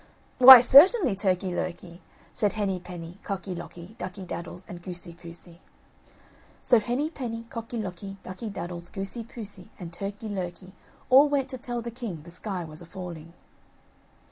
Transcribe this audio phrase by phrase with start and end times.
[0.39, 2.01] "Why, certainly, Turkey lurkey,"
[2.33, 5.59] said Henny penny, Cocky locky, Ducky daddles, and Goosey poosey.
[6.63, 10.73] So Henny penny, Cocky locky, Ducky daddles, Goosey poosey and Turkey lurkey
[11.11, 13.33] all went to tell the king the sky was a falling.